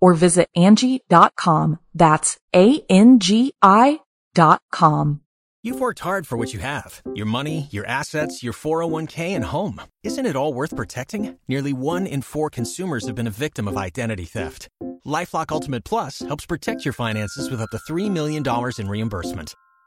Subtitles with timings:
[0.00, 1.78] or visit Angi.com.
[1.94, 4.00] That's A-N-G-I
[4.34, 5.22] dot com.
[5.64, 7.02] You've worked hard for what you have.
[7.14, 9.82] Your money, your assets, your 401k, and home.
[10.04, 11.36] Isn't it all worth protecting?
[11.48, 14.68] Nearly one in four consumers have been a victim of identity theft.
[15.04, 18.44] LifeLock Ultimate Plus helps protect your finances with up to $3 million
[18.78, 19.54] in reimbursement.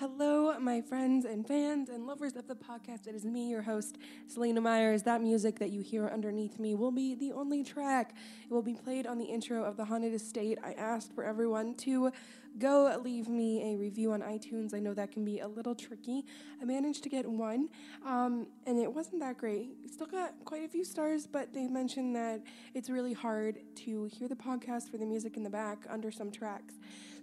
[0.00, 3.08] Hello, my friends and fans and lovers of the podcast.
[3.08, 5.02] It is me, your host, Celina Myers.
[5.02, 8.14] That music that you hear underneath me will be the only track.
[8.48, 10.56] It will be played on the intro of The Haunted Estate.
[10.62, 12.12] I asked for everyone to
[12.60, 14.72] go leave me a review on iTunes.
[14.72, 16.24] I know that can be a little tricky.
[16.62, 17.68] I managed to get one,
[18.06, 19.70] um, and it wasn't that great.
[19.92, 24.28] Still got quite a few stars, but they mentioned that it's really hard to hear
[24.28, 26.74] the podcast for the music in the back under some tracks.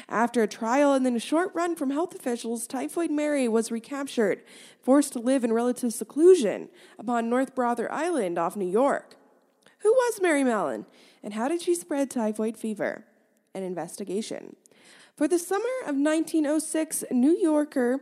[0.09, 4.41] After a trial and then a short run from health officials, Typhoid Mary was recaptured,
[4.81, 9.19] forced to live in relative seclusion upon North Brother Island off New York.
[9.84, 10.86] Who was Mary Mallon,
[11.22, 13.04] and how did she spread typhoid fever?
[13.54, 14.56] An investigation.
[15.14, 18.00] For the summer of 1906, New Yorker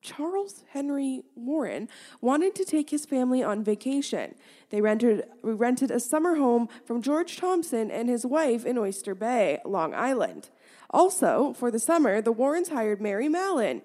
[0.00, 1.88] Charles Henry Warren
[2.20, 4.34] wanted to take his family on vacation.
[4.70, 9.60] They rented, rented a summer home from George Thompson and his wife in Oyster Bay,
[9.64, 10.48] Long Island.
[10.90, 13.82] Also, for the summer, the Warrens hired Mary Mallon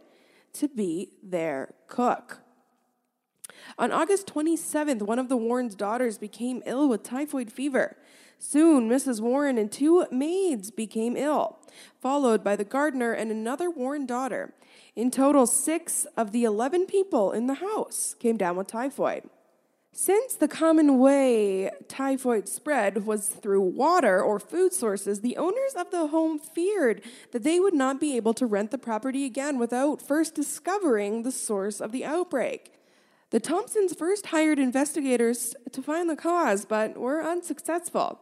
[0.54, 2.40] to be their cook.
[3.80, 7.96] On August 27th, one of the Warrens' daughters became ill with typhoid fever.
[8.40, 9.22] Soon, Mrs.
[9.22, 11.60] Warren and two maids became ill,
[12.02, 14.54] followed by the gardener and another Warren daughter.
[14.96, 19.30] In total, six of the 11 people in the house came down with typhoid.
[19.92, 25.92] Since the common way typhoid spread was through water or food sources, the owners of
[25.92, 30.02] the home feared that they would not be able to rent the property again without
[30.02, 32.77] first discovering the source of the outbreak.
[33.30, 38.22] The Thompsons first hired investigators to find the cause, but were unsuccessful.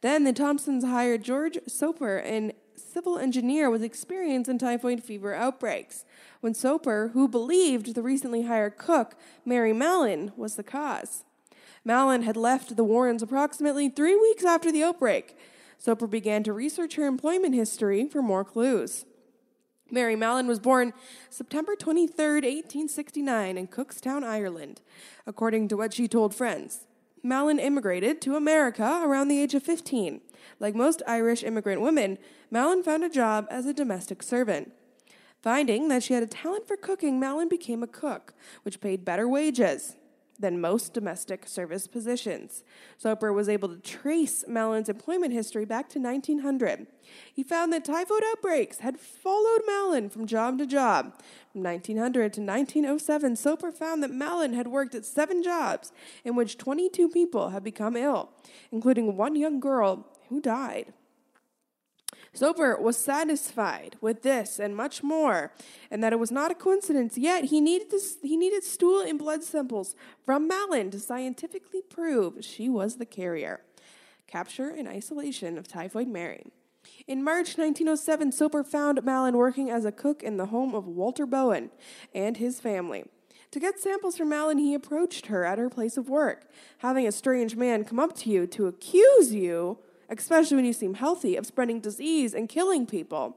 [0.00, 6.04] Then the Thompsons hired George Soper, an civil engineer with experience in typhoid fever outbreaks,
[6.40, 11.24] when Soper, who believed the recently hired cook, Mary Mallon, was the cause.
[11.84, 15.36] Mallon had left the Warrens approximately three weeks after the outbreak.
[15.78, 19.04] Soper began to research her employment history for more clues.
[19.92, 20.94] Mary Mallon was born
[21.28, 24.80] September 23, 1869, in Cookstown, Ireland,
[25.26, 26.86] according to what she told friends.
[27.22, 30.22] Mallon immigrated to America around the age of 15.
[30.58, 32.16] Like most Irish immigrant women,
[32.50, 34.72] Mallon found a job as a domestic servant.
[35.42, 39.28] Finding that she had a talent for cooking, Mallon became a cook, which paid better
[39.28, 39.96] wages
[40.42, 42.62] than most domestic service positions.
[42.98, 46.86] Soper was able to trace Mallon's employment history back to 1900.
[47.32, 51.14] He found that typhoid outbreaks had followed Mallon from job to job.
[51.52, 55.92] From 1900 to 1907, Soper found that Mallon had worked at seven jobs
[56.24, 58.30] in which 22 people had become ill,
[58.70, 60.92] including one young girl who died.
[62.34, 65.52] Soper was satisfied with this and much more,
[65.90, 67.18] and that it was not a coincidence.
[67.18, 67.92] Yet he needed
[68.22, 69.94] he needed stool and blood samples
[70.24, 73.60] from Mallon to scientifically prove she was the carrier.
[74.26, 76.46] Capture and isolation of Typhoid Mary.
[77.06, 81.26] In March 1907, Soper found Mallon working as a cook in the home of Walter
[81.26, 81.70] Bowen
[82.14, 83.04] and his family.
[83.50, 86.50] To get samples from Mallon, he approached her at her place of work.
[86.78, 89.78] Having a strange man come up to you to accuse you
[90.18, 93.36] especially when you seem healthy, of spreading disease and killing people,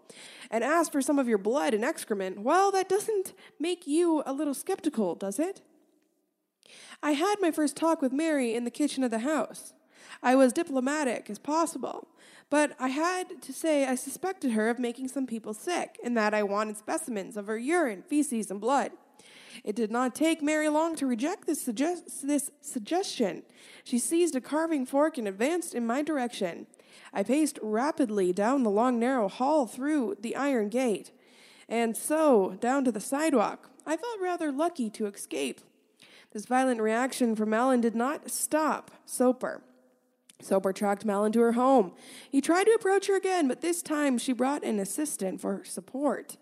[0.51, 4.33] and ask for some of your blood and excrement, well, that doesn't make you a
[4.33, 5.62] little skeptical, does it?
[7.01, 9.74] I had my first talk with Mary in the kitchen of the house.
[10.24, 12.07] I was diplomatic as possible,
[12.50, 16.33] but I had to say I suspected her of making some people sick, and that
[16.33, 18.92] I wanted specimens of her urine, feces, and blood.
[19.63, 23.44] It did not take Mary long to reject this, suggest- this suggestion.
[23.84, 26.68] She seized a carving fork and advanced in my direction.
[27.13, 31.12] I paced rapidly down the long, narrow hall through the iron gate,
[31.69, 33.69] and so down to the sidewalk.
[33.86, 35.62] I felt rather lucky to escape.
[36.31, 39.62] This violent reaction from Mallon did not stop Soper.
[40.42, 41.94] Soper tracked Mallon to her home.
[42.30, 46.36] He tried to approach her again, but this time she brought an assistant for support.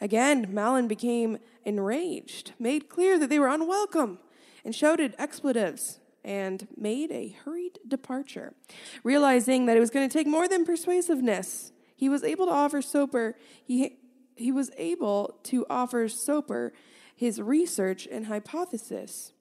[0.00, 4.18] Again, Mallon became enraged, made clear that they were unwelcome,
[4.64, 8.54] and shouted expletives and made a hurried departure.
[9.02, 12.80] Realizing that it was going to take more than persuasiveness, he was able to offer
[12.80, 13.98] Soper he
[14.36, 16.72] he was able to offer Soper
[17.14, 19.32] his research and hypothesis.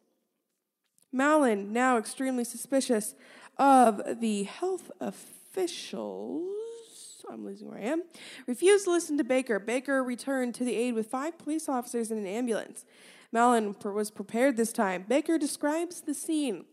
[1.11, 3.15] Mallon, now extremely suspicious
[3.57, 6.47] of the health officials,
[7.31, 8.03] I'm losing where I am,
[8.47, 9.59] refused to listen to Baker.
[9.59, 12.85] Baker returned to the aid with five police officers and an ambulance.
[13.31, 15.05] Mallon was prepared this time.
[15.07, 16.65] Baker describes the scene.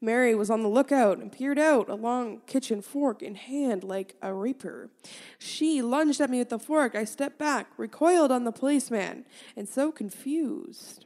[0.00, 4.14] Mary was on the lookout and peered out, a long kitchen fork in hand like
[4.22, 4.90] a reaper.
[5.38, 6.94] She lunged at me with the fork.
[6.94, 9.24] I stepped back, recoiled on the policeman,
[9.56, 11.04] and so confused.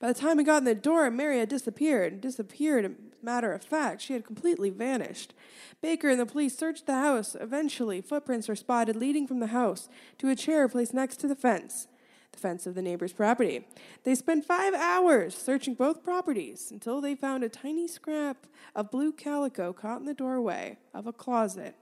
[0.00, 2.20] By the time we got in the door, Mary had disappeared.
[2.20, 5.34] Disappeared, matter of fact, she had completely vanished.
[5.80, 7.36] Baker and the police searched the house.
[7.40, 9.88] Eventually, footprints were spotted leading from the house
[10.18, 11.88] to a chair placed next to the fence,
[12.32, 13.66] the fence of the neighbor's property.
[14.02, 19.12] They spent five hours searching both properties until they found a tiny scrap of blue
[19.12, 21.76] calico caught in the doorway of a closet.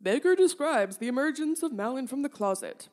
[0.00, 2.88] Baker describes the emergence of Mallon from the closet.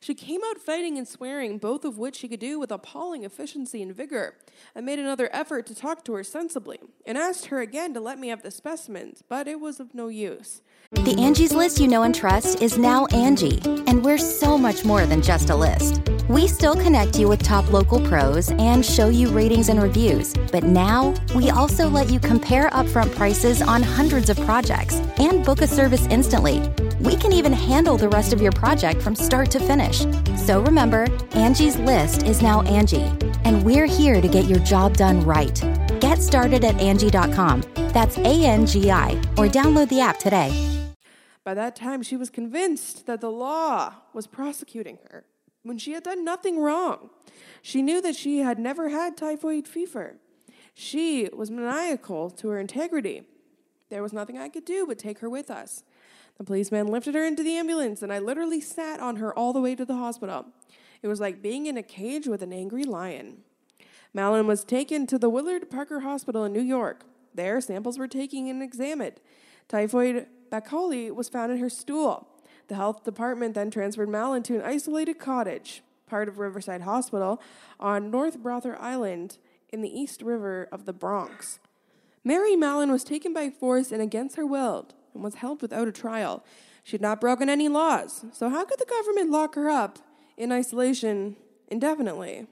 [0.00, 3.82] She came out fighting and swearing, both of which she could do with appalling efficiency
[3.82, 4.36] and vigor.
[4.74, 8.18] I made another effort to talk to her sensibly and asked her again to let
[8.18, 10.62] me have the specimens, but it was of no use.
[10.92, 15.06] The Angie's list you know and trust is now Angi, and we're so much more
[15.06, 16.02] than just a list.
[16.28, 20.64] We still connect you with top local pros and show you ratings and reviews, but
[20.64, 25.66] now we also let you compare upfront prices on hundreds of projects and book a
[25.66, 26.60] service instantly.
[27.02, 30.06] We can even handle the rest of your project from start to finish.
[30.36, 33.02] So remember, Angie's list is now Angi,
[33.44, 35.60] and we're here to get your job done right.
[36.00, 37.64] Get started at Angi.com.
[37.92, 40.52] That's A N G I, or download the app today.
[41.42, 45.24] By that time, she was convinced that the law was prosecuting her
[45.64, 47.10] when she had done nothing wrong.
[47.62, 50.18] She knew that she had never had typhoid fever.
[50.72, 53.22] She was maniacal to her integrity.
[53.90, 55.82] There was nothing I could do but take her with us.
[56.38, 59.60] The policeman lifted her into the ambulance, and I literally sat on her all the
[59.60, 60.46] way to the hospital.
[61.02, 63.38] It was like being in a cage with an angry lion.
[64.14, 67.04] Mallon was taken to the Willard Parker Hospital in New York.
[67.34, 69.20] There, samples were taken and examined.
[69.68, 72.28] Typhoid bacilli was found in her stool.
[72.68, 77.40] The health department then transferred Mallon to an isolated cottage, part of Riverside Hospital,
[77.80, 79.38] on North Brother Island
[79.70, 81.58] in the East River of the Bronx.
[82.22, 85.92] Mary Mallon was taken by force and against her will and was held without a
[85.92, 86.44] trial.
[86.84, 89.98] She had not broken any laws, so how could the government lock her up
[90.36, 91.36] in isolation
[91.68, 92.46] indefinitely?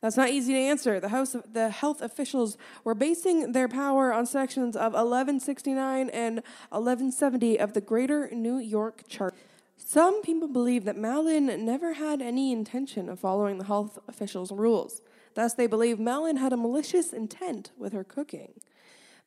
[0.00, 1.00] That's not easy to answer.
[1.00, 6.36] The, house, the health officials were basing their power on sections of 1169 and
[6.68, 9.34] 1170 of the Greater New York Chart.
[9.78, 15.00] Some people believe that Mallon never had any intention of following the health officials' rules.
[15.34, 18.60] Thus, they believe Mallon had a malicious intent with her cooking.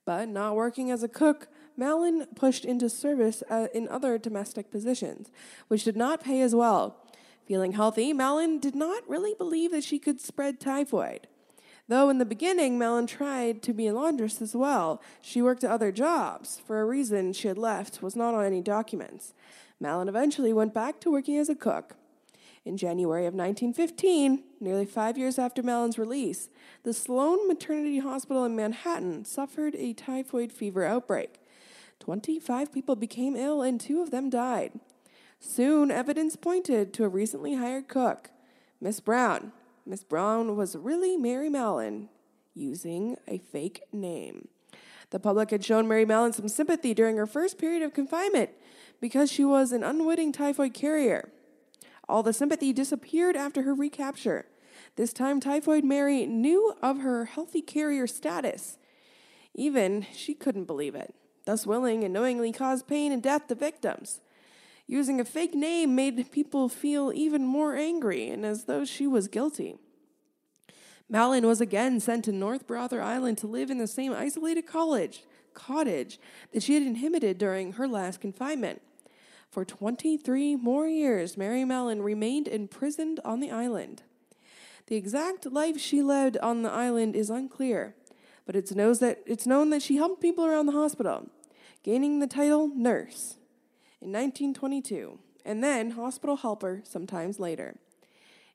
[0.05, 1.47] But not working as a cook,
[1.77, 5.29] Mallon pushed into service uh, in other domestic positions,
[5.67, 6.97] which did not pay as well.
[7.45, 11.27] Feeling healthy, Mallon did not really believe that she could spread typhoid.
[11.87, 15.71] Though in the beginning, Mallon tried to be a laundress as well, she worked at
[15.71, 16.59] other jobs.
[16.65, 19.33] For a reason she had left was not on any documents.
[19.79, 21.95] Mallon eventually went back to working as a cook.
[22.65, 26.49] In January of 1915, nearly five years after Mallon's release,
[26.83, 31.39] the Sloan Maternity Hospital in Manhattan suffered a typhoid fever outbreak.
[31.99, 34.79] 25 people became ill and two of them died.
[35.39, 38.31] Soon, evidence pointed to a recently hired cook,
[38.81, 39.51] Miss Brown.
[39.85, 42.09] Miss Brown was really Mary Mallon,
[42.53, 44.47] using a fake name.
[45.11, 48.49] The public had shown Mary Mallon some sympathy during her first period of confinement
[48.99, 51.31] because she was an unwitting typhoid carrier.
[52.09, 54.45] All the sympathy disappeared after her recapture.
[54.95, 58.77] This time, Typhoid Mary knew of her healthy carrier status.
[59.53, 61.13] Even she couldn't believe it,
[61.47, 64.21] thus willing and knowingly caused pain and death to victims.
[64.85, 69.27] Using a fake name made people feel even more angry and as though she was
[69.27, 69.77] guilty.
[71.09, 75.23] Mallon was again sent to North Brother Island to live in the same isolated college,
[75.53, 76.19] cottage
[76.51, 78.81] that she had inhabited during her last confinement.
[79.49, 84.03] For 23 more years, Mary Mallon remained imprisoned on the island.
[84.87, 87.95] The exact life she led on the island is unclear,
[88.45, 91.29] but it's, knows that, it's known that she helped people around the hospital,
[91.87, 93.37] gaining the title nurse
[94.01, 97.79] in 1922, and then hospital helper sometimes later.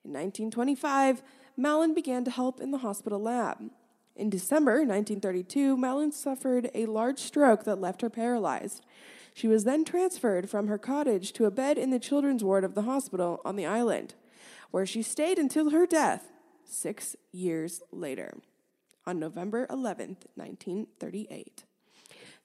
[0.05, 1.23] In 1925,
[1.57, 3.71] Mallon began to help in the hospital lab.
[4.15, 8.85] In December 1932, Mallon suffered a large stroke that left her paralyzed.
[9.33, 12.75] She was then transferred from her cottage to a bed in the children's ward of
[12.75, 14.13] the hospital on the island,
[14.73, 16.33] where she stayed until her death
[16.67, 18.35] six years later,
[19.07, 21.65] on November 11th, 1938.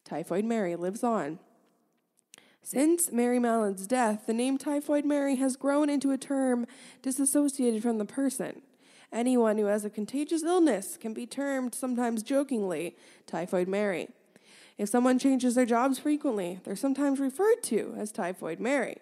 [0.07, 1.37] Typhoid Mary lives on.
[2.63, 6.65] Since Mary Mallon's death, the name Typhoid Mary has grown into a term
[7.01, 8.61] disassociated from the person.
[9.11, 12.95] Anyone who has a contagious illness can be termed, sometimes jokingly,
[13.25, 14.09] Typhoid Mary.
[14.77, 18.97] If someone changes their jobs frequently, they're sometimes referred to as Typhoid Mary.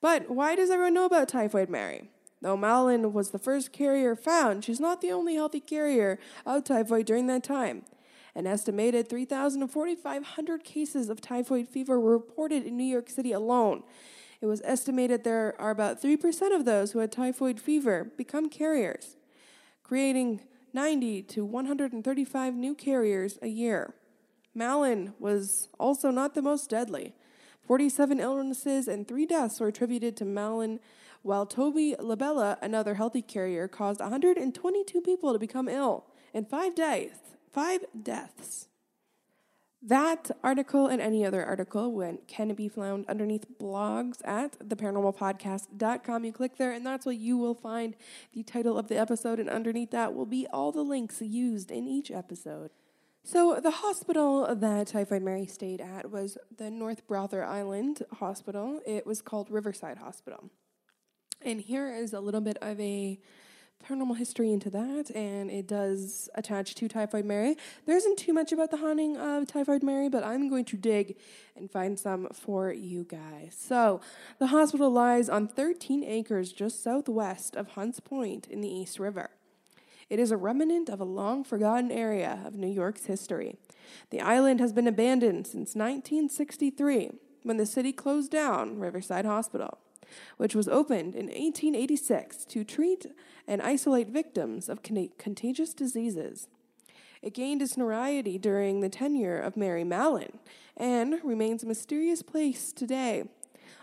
[0.00, 2.10] But why does everyone know about Typhoid Mary?
[2.42, 7.06] Though Mallon was the first carrier found, she's not the only healthy carrier of typhoid
[7.06, 7.84] during that time.
[8.36, 13.32] An estimated 3,000 to 4,500 cases of typhoid fever were reported in New York City
[13.32, 13.82] alone.
[14.42, 19.16] It was estimated there are about 3% of those who had typhoid fever become carriers,
[19.82, 20.42] creating
[20.74, 23.94] 90 to 135 new carriers a year.
[24.54, 27.14] Mallon was also not the most deadly.
[27.66, 30.78] 47 illnesses and three deaths were attributed to Mallon,
[31.22, 37.35] while Tony Labella, another healthy carrier, caused 122 people to become ill and five deaths.
[37.56, 38.68] Five deaths.
[39.80, 46.24] That article and any other article when, can be found underneath blogs at theparanormalpodcast.com.
[46.26, 47.96] You click there, and that's where you will find
[48.34, 51.88] the title of the episode, and underneath that will be all the links used in
[51.88, 52.72] each episode.
[53.24, 58.82] So, the hospital that Typhoid Mary stayed at was the North Brother Island Hospital.
[58.84, 60.50] It was called Riverside Hospital.
[61.40, 63.18] And here is a little bit of a
[63.84, 67.56] paranormal history into that, and it does attach to Typhoid Mary.
[67.84, 71.16] There isn't too much about the haunting of Typhoid Mary, but I'm going to dig
[71.56, 73.56] and find some for you guys.
[73.58, 74.00] So,
[74.38, 79.30] the hospital lies on 13 acres just southwest of Hunts Point in the East River.
[80.08, 83.56] It is a remnant of a long forgotten area of New York's history.
[84.10, 87.10] The island has been abandoned since 1963
[87.42, 89.78] when the city closed down Riverside Hospital,
[90.36, 93.06] which was opened in 1886 to treat
[93.46, 96.48] and isolate victims of con- contagious diseases.
[97.22, 100.38] It gained its notoriety during the tenure of Mary Mallon
[100.76, 103.24] and remains a mysterious place today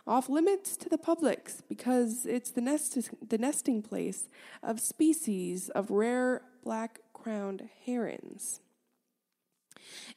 [0.05, 4.27] off limits to the public because it's the, nest, the nesting place
[4.61, 8.59] of species of rare black crowned herons.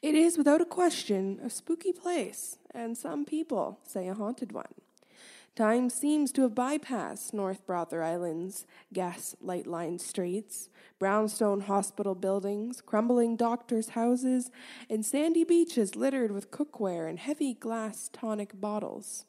[0.02, 4.74] It is, without a question, a spooky place, and some people say a haunted one.
[5.56, 13.36] Time seems to have bypassed North Brother Island's gaslight lined streets, brownstone hospital buildings, crumbling
[13.36, 14.50] doctors' houses,
[14.90, 19.24] and sandy beaches littered with cookware and heavy glass tonic bottles.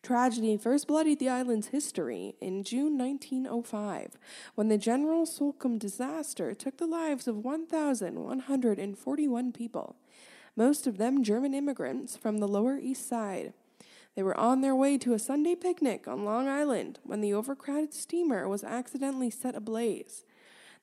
[0.00, 4.12] Tragedy first bloodied the island's history in June 1905
[4.54, 9.96] when the General Slocum disaster took the lives of 1,141 people,
[10.54, 13.52] most of them German immigrants from the Lower East Side.
[14.16, 17.92] They were on their way to a Sunday picnic on Long Island when the overcrowded
[17.92, 20.24] steamer was accidentally set ablaze.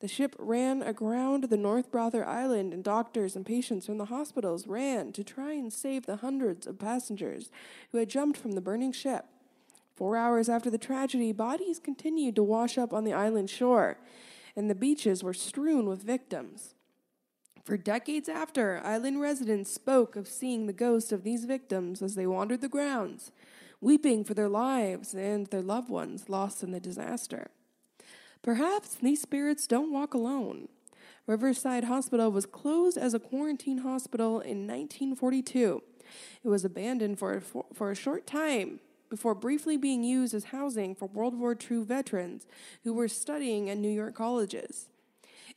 [0.01, 4.67] The ship ran aground the North Brother Island, and doctors and patients from the hospitals
[4.67, 7.49] ran to try and save the hundreds of passengers
[7.91, 9.25] who had jumped from the burning ship.
[9.95, 13.97] Four hours after the tragedy, bodies continued to wash up on the island shore,
[14.55, 16.75] and the beaches were strewn with victims.
[17.63, 22.27] For decades after, island residents spoke of seeing the ghosts of these victims as they
[22.27, 23.31] wandered the grounds,
[23.79, 27.51] weeping for their lives and their loved ones lost in the disaster.
[28.41, 30.67] Perhaps these spirits don't walk alone.
[31.25, 35.81] Riverside Hospital was closed as a quarantine hospital in 1942.
[36.43, 37.41] It was abandoned for a,
[37.73, 42.45] for a short time before briefly being used as housing for World War II veterans
[42.83, 44.89] who were studying at New York colleges.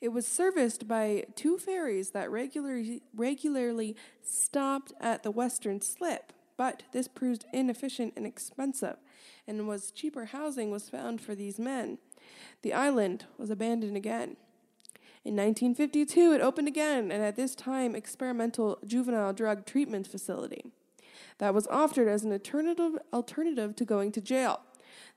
[0.00, 6.82] It was serviced by two ferries that regularly, regularly stopped at the Western Slip, but
[6.92, 8.96] this proved inefficient and expensive,
[9.46, 11.98] and was cheaper housing was found for these men.
[12.62, 14.36] The island was abandoned again.
[15.24, 20.64] In 1952, it opened again, and at this time, experimental juvenile drug treatment facility
[21.38, 24.60] that was offered as an alternative alternative to going to jail.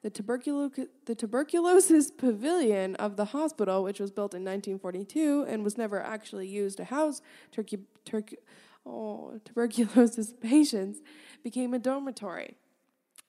[0.02, 6.02] The, the tuberculosis pavilion of the hospital, which was built in 1942 and was never
[6.02, 8.38] actually used to house turkey, turkey,
[8.86, 11.00] oh, tuberculosis patients,
[11.44, 12.56] became a dormitory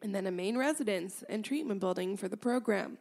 [0.03, 2.99] and then a main residence and treatment building for the program.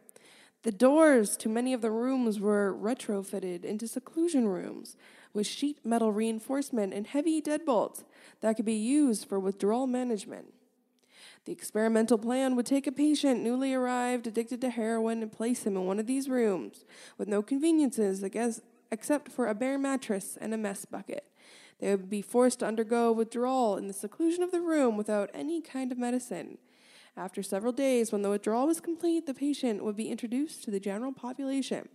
[0.62, 4.96] The doors to many of the rooms were retrofitted into seclusion rooms
[5.32, 8.04] with sheet metal reinforcement and heavy deadbolts
[8.40, 10.52] that could be used for withdrawal management.
[11.46, 15.76] The experimental plan would take a patient newly arrived addicted to heroin and place him
[15.76, 16.84] in one of these rooms
[17.16, 18.22] with no conveniences
[18.92, 21.26] except for a bare mattress and a mess bucket.
[21.78, 25.62] They would be forced to undergo withdrawal in the seclusion of the room without any
[25.62, 26.58] kind of medicine.
[27.16, 30.78] After several days, when the withdrawal was complete, the patient would be introduced to the
[30.78, 31.88] general population.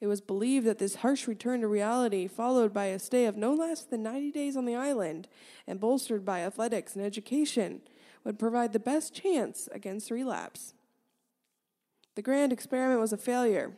[0.00, 3.52] It was believed that this harsh return to reality, followed by a stay of no
[3.52, 5.26] less than 90 days on the island
[5.66, 7.80] and bolstered by athletics and education,
[8.24, 10.74] would provide the best chance against relapse.
[12.14, 13.72] The grand experiment was a failure.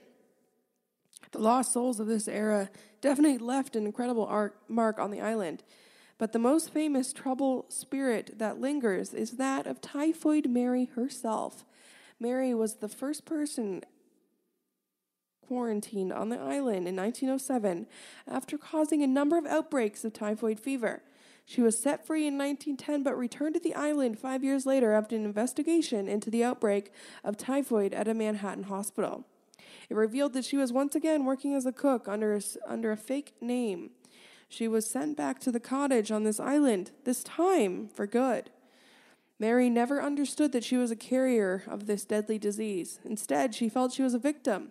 [1.33, 5.62] The lost souls of this era definitely left an incredible mark on the island.
[6.18, 11.64] But the most famous trouble spirit that lingers is that of Typhoid Mary herself.
[12.18, 13.83] Mary was the first person
[15.46, 17.87] quarantined on the island in 1907
[18.29, 21.03] after causing a number of outbreaks of typhoid fever.
[21.51, 25.17] She was set free in 1910 but returned to the island five years later after
[25.17, 26.93] an investigation into the outbreak
[27.25, 29.27] of typhoid at a Manhattan hospital.
[29.89, 32.97] It revealed that she was once again working as a cook under a, under a
[32.97, 33.91] fake name.
[34.49, 38.51] She was sent back to the cottage on this island, this time for good.
[39.41, 43.01] Mary never understood that she was a carrier of this deadly disease.
[43.05, 44.71] Instead, she felt she was a victim.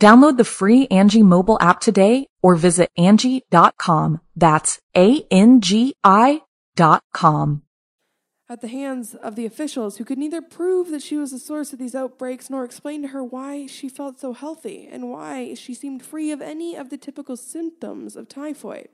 [0.00, 4.20] Download the free Angi mobile app today or visit Angi.com.
[4.36, 6.42] That's A-N-G-I
[6.74, 7.62] dot com.
[8.48, 11.72] At the hands of the officials who could neither prove that she was the source
[11.72, 15.74] of these outbreaks nor explain to her why she felt so healthy and why she
[15.74, 18.88] seemed free of any of the typical symptoms of typhoid.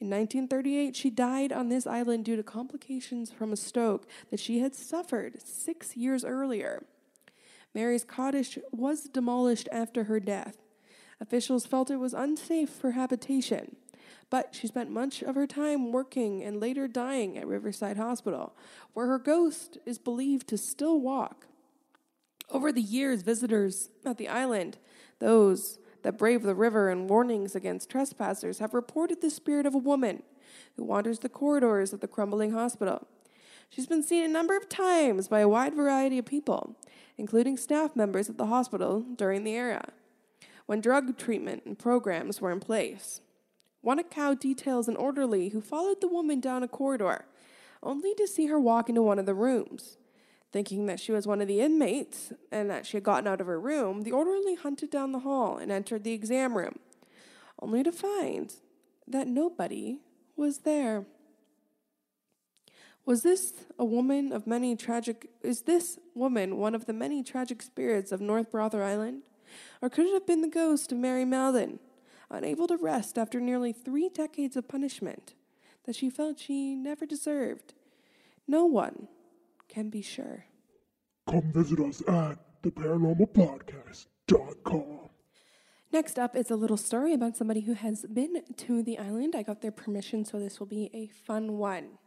[0.00, 4.58] In 1938, she died on this island due to complications from a stroke that she
[4.58, 6.82] had suffered six years earlier.
[7.74, 10.56] Mary's cottage was demolished after her death.
[11.20, 13.76] Officials felt it was unsafe for habitation,
[14.30, 18.54] but she spent much of her time working and later dying at Riverside Hospital,
[18.92, 21.46] where her ghost is believed to still walk.
[22.50, 24.78] Over the years, visitors at the island,
[25.18, 29.78] those that brave the river and warnings against trespassers have reported the spirit of a
[29.78, 30.22] woman
[30.76, 33.08] who wanders the corridors of the crumbling hospital.
[33.68, 36.76] She's been seen a number of times by a wide variety of people,
[37.18, 39.88] including staff members at the hospital during the era,
[40.66, 43.20] when drug treatment and programs were in place.
[43.80, 47.26] One account details an orderly who followed the woman down a corridor,
[47.82, 49.96] only to see her walk into one of the rooms.
[50.52, 53.46] Thinking that she was one of the inmates and that she had gotten out of
[53.46, 56.78] her room, the orderly hunted down the hall and entered the exam room,
[57.60, 58.54] only to find
[59.06, 59.98] that nobody
[60.36, 61.04] was there.
[63.06, 67.62] Was this a woman of many tragic is this woman one of the many tragic
[67.62, 69.22] spirits of North Brother Island?
[69.80, 71.78] Or could it have been the ghost of Mary Mallon,
[72.30, 75.34] unable to rest after nearly three decades of punishment
[75.84, 77.74] that she felt she never deserved?
[78.48, 79.06] No one
[79.68, 80.46] can be sure.
[81.30, 85.10] Come visit us at theparanormalpodcast.com.
[85.92, 89.36] Next up is a little story about somebody who has been to the island.
[89.36, 91.98] I got their permission, so this will be a fun one.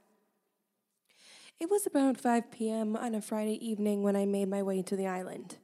[1.60, 2.96] It was about 5 p.m.
[2.96, 5.58] on a Friday evening when I made my way to the island.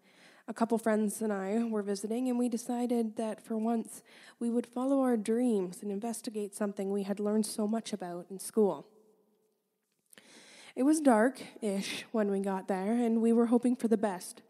[0.46, 4.04] A couple friends and I were visiting, and we decided that for once
[4.38, 8.40] we would follow our dreams and investigate something we had learned so much about in
[8.40, 8.86] school.
[10.76, 14.42] It was dark ish when we got there, and we were hoping for the best.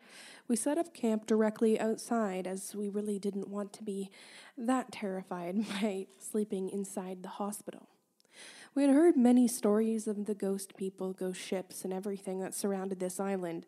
[0.48, 4.10] We set up camp directly outside as we really didn't want to be
[4.58, 7.88] that terrified by sleeping inside the hospital.
[8.76, 13.00] We had heard many stories of the ghost people, ghost ships, and everything that surrounded
[13.00, 13.66] this island.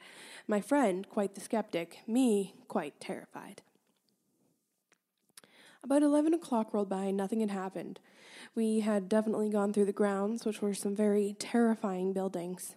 [0.50, 3.62] My friend, quite the skeptic, me, quite terrified.
[5.82, 8.02] About 11 o'clock rolled by and nothing had happened.
[8.54, 12.76] We had definitely gone through the grounds, which were some very terrifying buildings.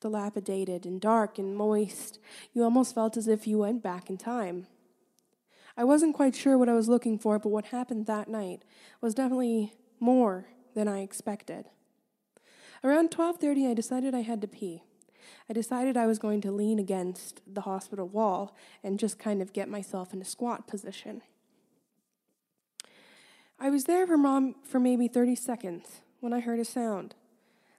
[0.00, 2.20] Dilapidated and dark and moist,
[2.52, 4.68] you almost felt as if you went back in time.
[5.76, 8.62] I wasn't quite sure what I was looking for, but what happened that night
[9.00, 11.70] was definitely more than I expected.
[12.84, 14.84] Around 12:30 I decided I had to pee.
[15.48, 19.54] I decided I was going to lean against the hospital wall and just kind of
[19.54, 21.22] get myself in a squat position.
[23.58, 27.14] I was there for mom for maybe 30 seconds when I heard a sound.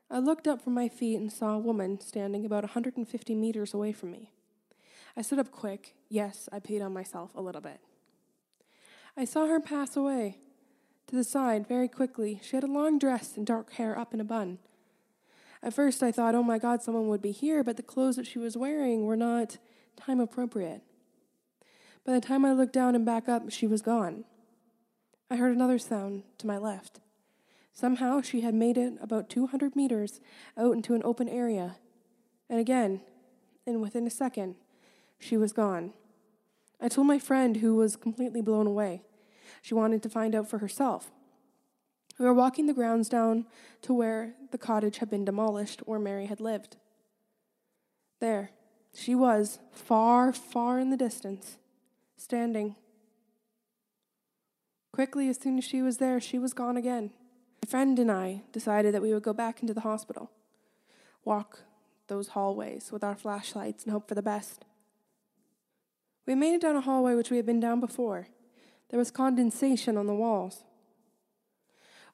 [0.09, 3.93] I looked up from my feet and saw a woman standing about 150 meters away
[3.93, 4.31] from me.
[5.15, 5.93] I stood up quick.
[6.09, 7.79] Yes, I peed on myself a little bit.
[9.15, 10.39] I saw her pass away
[11.07, 12.39] to the side very quickly.
[12.43, 14.59] She had a long dress and dark hair up in a bun.
[15.63, 18.27] At first, I thought, oh my God, someone would be here, but the clothes that
[18.27, 19.57] she was wearing were not
[19.95, 20.81] time appropriate.
[22.05, 24.25] By the time I looked down and back up, she was gone.
[25.29, 26.99] I heard another sound to my left.
[27.73, 30.19] Somehow she had made it about 200 meters
[30.57, 31.77] out into an open area.
[32.49, 33.01] And again,
[33.65, 34.55] and within a second,
[35.19, 35.93] she was gone.
[36.79, 39.03] I told my friend, who was completely blown away.
[39.61, 41.11] She wanted to find out for herself.
[42.19, 43.45] We were walking the grounds down
[43.83, 46.77] to where the cottage had been demolished, where Mary had lived.
[48.19, 48.51] There,
[48.93, 51.57] she was, far, far in the distance,
[52.15, 52.75] standing.
[54.91, 57.11] Quickly, as soon as she was there, she was gone again.
[57.63, 60.31] My friend and I decided that we would go back into the hospital,
[61.23, 61.59] walk
[62.07, 64.65] those hallways with our flashlights, and hope for the best.
[66.25, 68.27] We made it down a hallway which we had been down before.
[68.89, 70.63] There was condensation on the walls.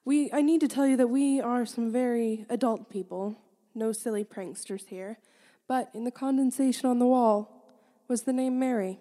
[0.06, 3.38] We, I need to tell you that we are some very adult people,
[3.74, 5.20] no silly pranksters here,
[5.68, 7.66] but in the condensation on the wall
[8.08, 9.00] was the name Mary.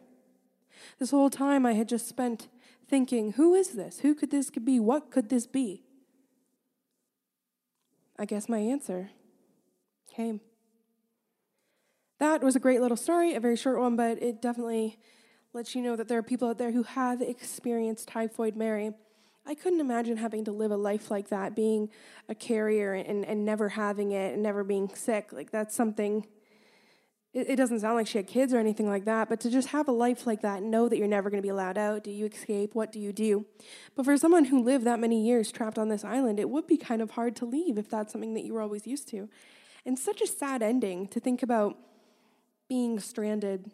[0.99, 2.49] This whole time I had just spent
[2.89, 4.01] thinking, who is this?
[4.01, 4.79] Who could this be?
[4.79, 5.83] What could this be?
[8.19, 9.11] I guess my answer
[10.15, 10.41] came.
[12.21, 14.99] That was a great little story, a very short one, but it definitely
[15.53, 18.93] lets you know that there are people out there who have experienced typhoid Mary.
[19.45, 21.91] I couldn't imagine having to live a life like that, being
[22.29, 25.33] a carrier and, and never having it and never being sick.
[25.33, 26.27] Like, that's something,
[27.35, 29.69] it, it doesn't sound like she had kids or anything like that, but to just
[29.69, 32.05] have a life like that, know that you're never going to be allowed out.
[32.05, 32.75] Do you escape?
[32.75, 33.45] What do you do?
[33.97, 36.77] But for someone who lived that many years trapped on this island, it would be
[36.77, 39.29] kind of hard to leave if that's something that you were always used to.
[39.85, 41.77] And such a sad ending to think about
[42.69, 43.73] being stranded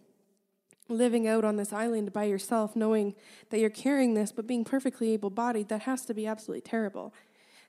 [0.89, 3.15] living out on this island by yourself, knowing
[3.51, 7.13] that you're carrying this, but being perfectly able bodied, that has to be absolutely terrible.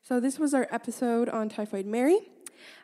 [0.04, 2.20] So, this was our episode on Typhoid Mary.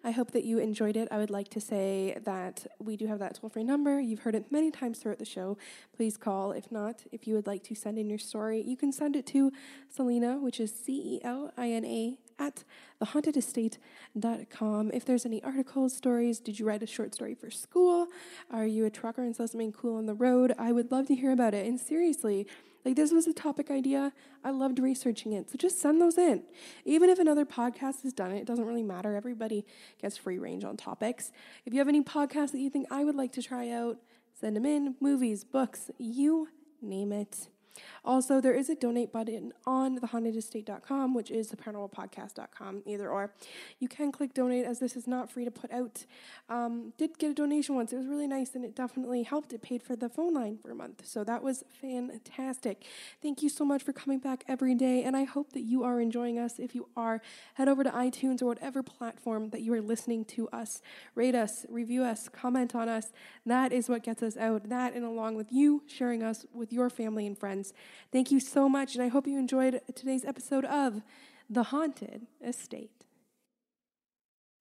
[0.04, 1.08] I hope that you enjoyed it.
[1.12, 4.00] I would like to say that we do have that toll free number.
[4.00, 5.58] You've heard it many times throughout the show.
[5.96, 6.52] Please call.
[6.52, 9.26] If not, if you would like to send in your story, you can send it
[9.28, 9.52] to
[9.90, 12.64] Celina, which is C E L I N A at
[13.02, 14.92] thehauntedestate.com.
[14.94, 18.08] If there's any articles, stories, did you write a short story for school?
[18.52, 20.54] Are you a trucker and saw something cool on the road?
[20.58, 21.66] I would love to hear about it.
[21.66, 22.48] And seriously,
[22.86, 24.14] like this was a topic idea.
[24.44, 25.50] I loved researching it.
[25.50, 26.44] So just send those in.
[26.86, 29.16] Even if another podcast has done it, it doesn't really matter.
[29.16, 29.66] Everybody
[30.00, 31.32] gets free range on topics.
[31.66, 33.98] If you have any podcasts that you think I would like to try out,
[34.40, 34.96] send them in.
[35.02, 36.50] Movies, books, you
[36.82, 37.50] name it.
[38.04, 43.34] Also, there is a donate button on thehauntedestate.com, which is theparanormalpodcast.com, either or.
[43.80, 46.06] You can click donate as this is not free to put out.
[46.50, 47.92] Um, did get a donation once.
[47.94, 49.54] It was really nice and it definitely helped.
[49.54, 51.06] It paid for the phone line for a month.
[51.06, 52.86] So that was fantastic.
[53.22, 55.04] Thank you so much for coming back every day.
[55.04, 56.60] And I hope that you are enjoying us.
[56.60, 57.22] If you are,
[57.56, 60.82] head over to iTunes or whatever platform that you are listening to us.
[61.16, 63.12] Rate us, review us, comment on us.
[63.46, 64.70] That is what gets us out.
[64.70, 67.65] That and along with you sharing us with your family and friends.
[68.12, 71.02] Thank you so much, and I hope you enjoyed today's episode of
[71.50, 72.92] The Haunted Estate.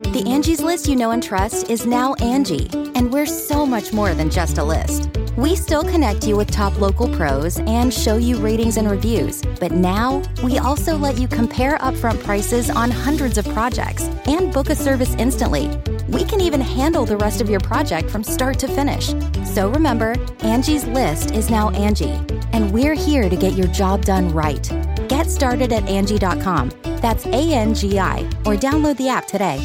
[0.00, 4.12] The Angie's list you know and trust is now Angi, and we're so much more
[4.12, 5.08] than just a list.
[5.36, 9.72] We still connect you with top local pros and show you ratings and reviews, but
[9.72, 14.76] now we also let you compare upfront prices on hundreds of projects and book a
[14.76, 15.70] service instantly.
[16.08, 19.14] We can even handle the rest of your project from start to finish.
[19.44, 22.12] So remember, Angie's list is now Angi,
[22.52, 24.62] and we're here to get your job done right.
[25.08, 26.72] Get started at Angi.com.
[27.00, 29.60] That's A N G I, or download the app today.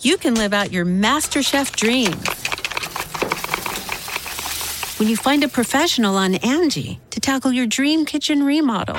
[0.00, 2.12] You can live out your MasterChef dream
[4.98, 8.98] when you find a professional on Angi to tackle your dream kitchen remodel.